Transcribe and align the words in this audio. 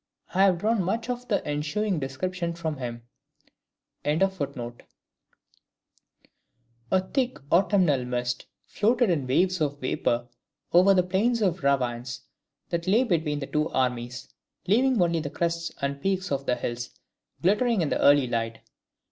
I 0.33 0.45
have 0.45 0.57
drawn 0.57 0.81
much 0.81 1.11
of 1.11 1.27
the 1.27 1.45
ensuing 1.45 1.99
description 1.99 2.55
from 2.55 2.77
him.] 2.77 3.03
A 4.03 4.19
thick 7.13 7.37
autumnal 7.51 8.05
mist 8.05 8.47
floated 8.65 9.11
in 9.11 9.27
waves 9.27 9.61
of 9.61 9.79
vapour 9.79 10.27
over 10.73 10.95
the 10.95 11.03
plains 11.03 11.43
and 11.43 11.63
ravines 11.63 12.21
that 12.71 12.87
lay 12.87 13.03
between 13.03 13.37
the 13.41 13.45
two 13.45 13.69
armies, 13.69 14.33
leaving 14.65 14.99
only 14.99 15.19
the 15.19 15.29
crests 15.29 15.71
and 15.83 16.01
peaks 16.01 16.31
of 16.31 16.47
the 16.47 16.55
hills 16.55 16.89
glittering 17.43 17.81
in 17.81 17.89
the 17.89 17.99
early 18.01 18.25
light. 18.25 18.57